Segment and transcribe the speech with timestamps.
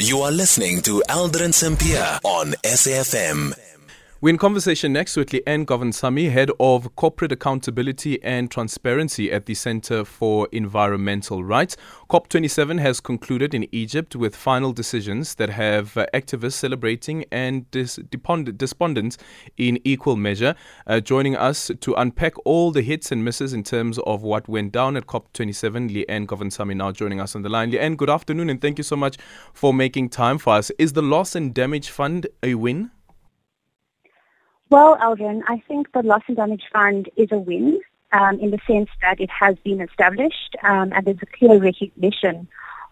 [0.00, 3.77] You are listening to Aldrin Sampear on SAFM.
[4.20, 9.54] We're in conversation next with Leanne Govindsamy, Head of Corporate Accountability and Transparency at the
[9.54, 11.76] Centre for Environmental Rights.
[12.10, 18.00] COP27 has concluded in Egypt with final decisions that have uh, activists celebrating and dis-
[18.56, 19.18] despondents
[19.56, 20.56] in equal measure.
[20.88, 24.72] Uh, joining us to unpack all the hits and misses in terms of what went
[24.72, 27.70] down at COP27, Leanne Govindsamy now joining us on the line.
[27.70, 29.16] Leanne, good afternoon and thank you so much
[29.52, 30.72] for making time for us.
[30.76, 32.90] Is the Loss and Damage Fund a win?
[34.70, 37.80] Well, Aldrin, I think the Loss and Damage Fund is a win
[38.12, 42.48] um, in the sense that it has been established um, and there's a clear recognition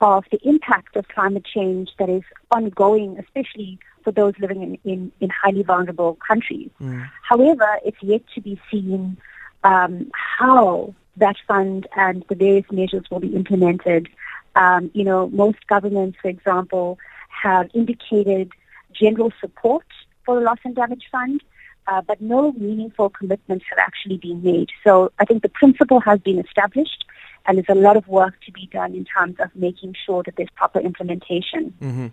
[0.00, 5.12] of the impact of climate change that is ongoing, especially for those living in, in,
[5.20, 6.70] in highly vulnerable countries.
[6.80, 7.10] Mm.
[7.22, 9.18] However, it's yet to be seen
[9.64, 14.08] um, how that fund and the various measures will be implemented.
[14.54, 18.52] Um, you know, most governments, for example, have indicated
[18.92, 19.86] general support
[20.24, 21.42] for the Loss and Damage Fund
[21.88, 24.68] uh, but no meaningful commitments have actually been made.
[24.84, 27.04] So I think the principle has been established,
[27.46, 30.36] and there's a lot of work to be done in terms of making sure that
[30.36, 31.72] there's proper implementation.
[31.80, 32.06] Mm-hmm.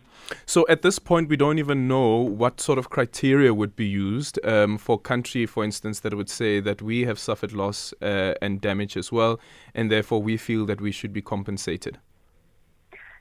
[0.46, 4.40] So at this point, we don't even know what sort of criteria would be used
[4.46, 8.62] um, for country, for instance, that would say that we have suffered loss uh, and
[8.62, 9.40] damage as well,
[9.73, 12.00] and therefore we feel that we should be compensated.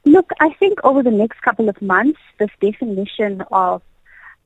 [0.04, 3.82] Look, I think over the next couple of months, this definition of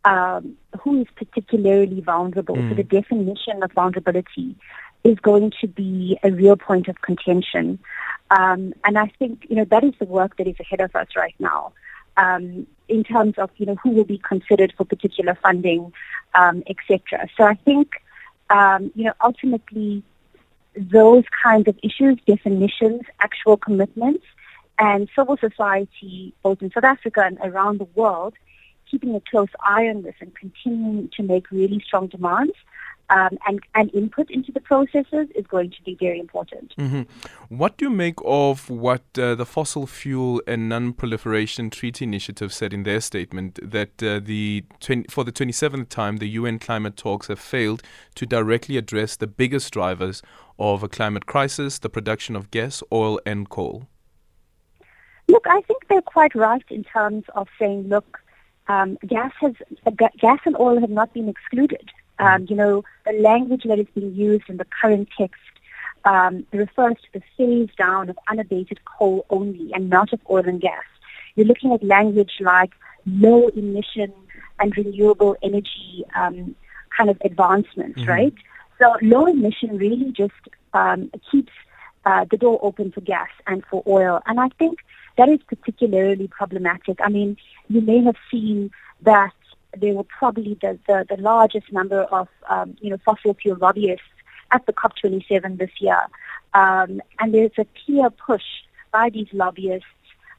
[0.08, 2.56] um, who is particularly vulnerable.
[2.56, 2.70] Mm.
[2.70, 4.56] So the definition of vulnerability
[5.04, 7.78] is going to be a real point of contention.
[8.30, 11.08] Um, and I think, you know, that is the work that is ahead of us
[11.14, 11.72] right now.
[12.16, 15.92] Um, in terms of, you know, who will be considered for particular funding,
[16.34, 17.28] um, etc.
[17.36, 17.88] So I think,
[18.50, 20.02] um, you know, ultimately
[20.74, 24.24] those kinds of issues, definitions, actual commitments,
[24.78, 28.34] and civil society, both in South Africa and around the world,
[28.90, 32.54] keeping a close eye on this and continuing to make really strong demands
[33.10, 36.74] um, and, and input into the processes is going to be very important.
[36.76, 37.02] Mm-hmm.
[37.48, 42.72] What do you make of what uh, the Fossil Fuel and Non-Proliferation Treaty Initiative said
[42.72, 47.28] in their statement that uh, the 20, for the 27th time the UN climate talks
[47.28, 47.82] have failed
[48.14, 50.22] to directly address the biggest drivers
[50.58, 53.86] of a climate crisis, the production of gas, oil, and coal?
[55.28, 58.18] Look, I think they're quite right in terms of saying, look,
[58.68, 59.54] um, gas has
[59.86, 61.90] uh, gas and oil have not been excluded.
[62.18, 65.40] Um, you know, the language that is being used in the current text
[66.04, 70.60] um, refers to the phase down of unabated coal only and not of oil and
[70.60, 70.84] gas.
[71.36, 72.72] You're looking at language like
[73.06, 74.12] low emission
[74.58, 76.56] and renewable energy um,
[76.96, 78.10] kind of advancements, mm-hmm.
[78.10, 78.34] right?
[78.78, 80.32] So low emission really just
[80.72, 81.52] um, keeps
[82.08, 84.22] uh, the door open for gas and for oil.
[84.24, 84.78] And I think
[85.18, 86.98] that is particularly problematic.
[87.02, 87.36] I mean,
[87.68, 88.70] you may have seen
[89.02, 89.34] that
[89.76, 94.06] there were probably the, the, the largest number of, um, you know, fossil fuel lobbyists
[94.52, 96.00] at the COP27 this year.
[96.54, 98.48] Um, and there's a clear push
[98.90, 99.86] by these lobbyists,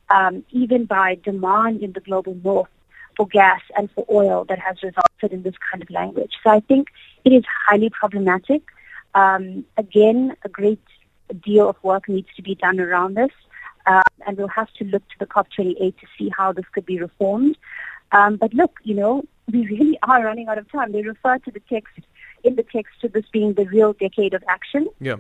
[0.10, 2.70] um, even by demand in the global north
[3.16, 6.32] for gas and for oil that has resulted in this kind of language.
[6.44, 6.88] So I think
[7.26, 8.64] it is highly problematic.
[9.14, 10.82] Um, again, a great
[11.34, 13.32] deal of work needs to be done around this.
[13.86, 17.00] Um, and we'll have to look to the COP28 to see how this could be
[17.00, 17.58] reformed.
[18.12, 20.92] Um, but look, you know, we really are running out of time.
[20.92, 21.94] They refer to the text
[22.44, 24.88] in the text to this being the real decade of action.
[25.00, 25.18] Yeah.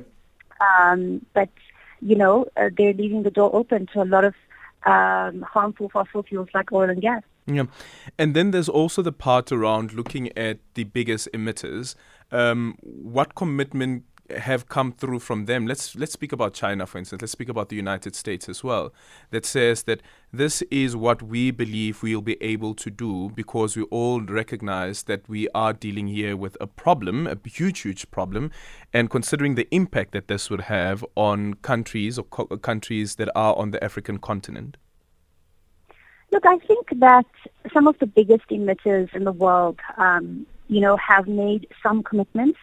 [0.61, 1.49] Um, but
[2.01, 4.33] you know, uh, they're leaving the door open to a lot of
[4.85, 7.23] um, harmful fossil fuels like oil and gas.
[7.45, 7.65] Yeah,
[8.17, 11.95] and then there's also the part around looking at the biggest emitters.
[12.31, 14.03] Um, what commitment
[14.37, 15.67] have come through from them.
[15.67, 17.21] Let's let's speak about China, for instance.
[17.21, 18.93] Let's speak about the United States as well.
[19.31, 20.01] That says that
[20.31, 25.27] this is what we believe we'll be able to do because we all recognize that
[25.27, 28.51] we are dealing here with a problem, a huge, huge problem,
[28.93, 33.55] and considering the impact that this would have on countries or co- countries that are
[33.55, 34.77] on the African continent.
[36.31, 37.25] Look, I think that
[37.73, 42.59] some of the biggest emitters in the world, um, you know, have made some commitments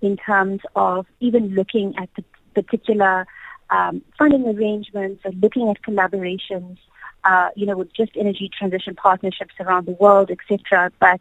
[0.00, 3.26] in terms of even looking at the particular
[3.70, 6.78] um, funding arrangements or looking at collaborations,
[7.24, 10.92] uh, you know, with just energy transition partnerships around the world, etc.
[11.00, 11.20] But,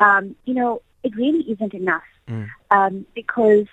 [0.00, 2.48] um, you know, it really isn't enough mm.
[2.70, 3.66] um, because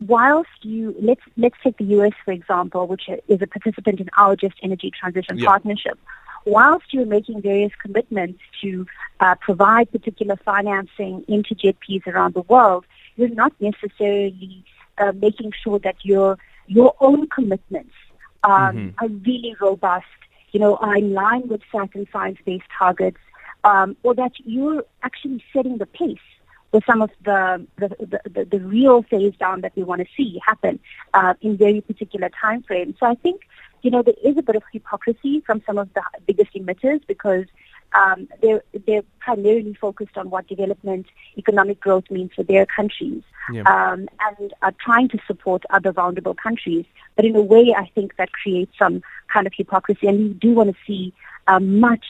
[0.00, 2.12] whilst you let's let's take the U.S.
[2.24, 5.46] for example, which is a participant in our Just Energy Transition yeah.
[5.46, 5.98] Partnership.
[6.46, 8.86] Whilst you're making various commitments to
[9.20, 12.84] uh, provide particular financing into JETPs around the world,
[13.16, 14.64] you're not necessarily
[14.98, 17.94] uh, making sure that your your own commitments
[18.42, 19.04] um, mm-hmm.
[19.04, 20.06] are really robust
[20.54, 23.18] you know, are in line with certain science-based targets,
[23.64, 26.26] um, or that you're actually setting the pace
[26.70, 30.06] with some of the the, the, the, the real phase down that we want to
[30.16, 30.78] see happen
[31.12, 32.94] uh, in very particular time frames.
[33.00, 33.42] So I think,
[33.82, 37.46] you know, there is a bit of hypocrisy from some of the biggest emitters because
[37.94, 41.06] um, they're, they're primarily focused on what development,
[41.36, 43.62] economic growth means for their countries, yeah.
[43.62, 44.08] um,
[44.38, 46.84] and are trying to support other vulnerable countries.
[47.16, 49.02] But in a way, I think that creates some
[49.32, 51.12] kind of hypocrisy, and we do want to see
[51.46, 52.04] uh, much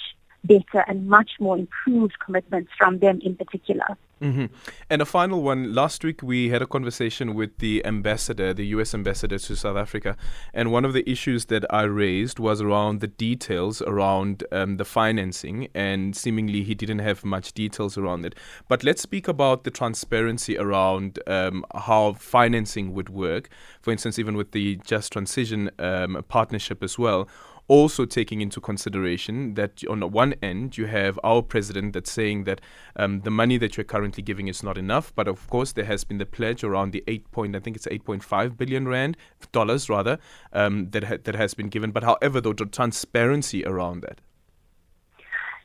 [0.45, 3.97] better and much more improved commitments from them in particular.
[4.23, 4.47] Mm-hmm.
[4.89, 5.75] And a final one.
[5.75, 8.95] Last week we had a conversation with the ambassador, the U.S.
[8.95, 10.17] ambassador to South Africa,
[10.55, 14.85] and one of the issues that I raised was around the details around um, the
[14.85, 18.35] financing, and seemingly he didn't have much details around it.
[18.69, 23.51] But let's speak about the transparency around um, how financing would work.
[23.83, 27.29] For instance, even with the Just Transition um, partnership as well
[27.69, 32.45] also taking into consideration that on the one end you have our president that's saying
[32.45, 32.61] that
[32.97, 36.05] um, the money that you're currently giving is not enough, but of course there has
[36.05, 39.17] been the pledge around the eight point I think it's eight point five billion rand
[39.53, 40.19] dollars rather
[40.53, 41.91] um, that ha- that has been given.
[41.91, 44.21] But however, though the transparency around that.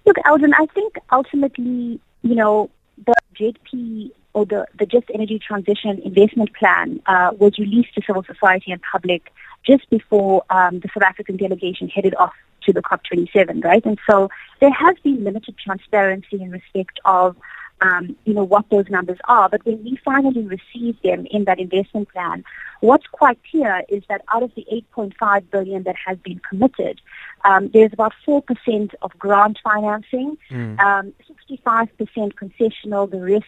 [0.06, 2.70] Look, Aldrin, I think ultimately, you know,
[3.06, 8.24] the JP or the, the Just Energy Transition Investment Plan uh, was released to civil
[8.24, 9.34] society and public
[9.68, 12.34] just before um, the South African delegation headed off
[12.66, 13.86] to the COP27, right?
[13.86, 14.30] And so
[14.62, 17.36] there has been limited transparency in respect of,
[17.82, 19.50] um, you know, what those numbers are.
[19.50, 22.46] But when we finally received them in that investment plan,
[22.80, 24.66] what's quite clear is that out of the
[24.96, 27.02] 8.5 billion that has been committed,
[27.44, 30.80] um, there's about 4% of grant financing, mm.
[30.80, 31.14] um,
[31.50, 31.90] 65%
[32.36, 33.46] concessional, the rest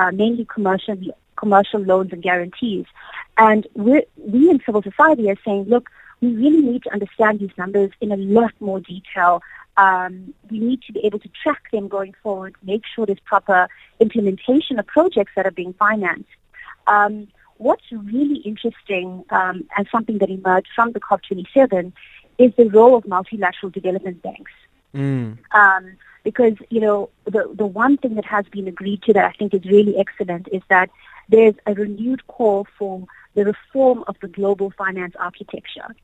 [0.00, 0.96] uh, mainly commercial
[1.36, 2.86] commercial loans and guarantees.
[3.36, 7.56] And we we in civil society are saying, look, we really need to understand these
[7.56, 9.42] numbers in a lot more detail.
[9.76, 13.68] Um, we need to be able to track them going forward, make sure there's proper
[13.98, 16.28] implementation of projects that are being financed.
[16.86, 21.92] Um, what's really interesting um, and something that emerged from the COP27
[22.38, 24.52] is the role of multilateral development banks.
[24.94, 25.38] Mm.
[25.52, 29.32] Um, because you know the the one thing that has been agreed to that I
[29.32, 30.90] think is really excellent is that
[31.28, 35.94] there's a renewed call for the reform of the global finance architecture.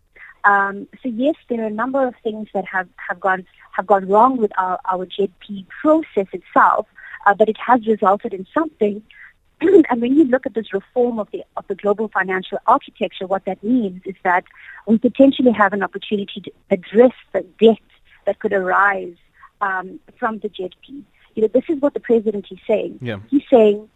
[0.44, 4.06] Um, so yes, there are a number of things that have, have gone have gone
[4.08, 6.86] wrong with our, our JP process itself,
[7.26, 9.02] uh, but it has resulted in something.
[9.60, 13.44] and when you look at this reform of the of the global financial architecture, what
[13.46, 14.44] that means is that
[14.86, 17.78] we potentially have an opportunity to address the debt
[18.26, 19.14] that could arise
[19.61, 21.02] um, from the JP.
[21.34, 22.99] You know, this is what the president is saying.
[23.02, 23.19] Yeah.
[23.28, 23.88] He's saying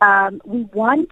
[0.00, 1.10] um, we want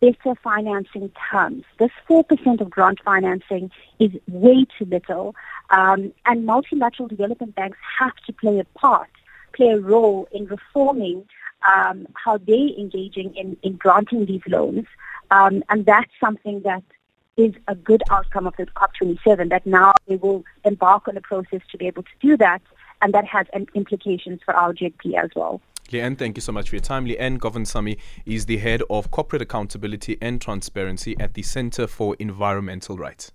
[0.00, 1.64] better financing terms.
[1.78, 5.34] This 4% of grant financing is way too little,
[5.70, 9.10] um, and multilateral development banks have to play a part,
[9.52, 11.26] play a role in reforming
[11.68, 14.86] um, how they're engaging in, in granting these loans.
[15.30, 16.84] Um, and that's something that
[17.38, 21.60] is a good outcome of the COP27, that now they will embark on a process
[21.70, 22.60] to be able to do that,
[23.00, 25.62] and that has implications for our JP as well.
[25.90, 27.06] Leanne, thank you so much for your time.
[27.06, 27.96] Leanne Govindsamy
[28.26, 33.32] is the head of corporate accountability and transparency at the Centre for Environmental Rights.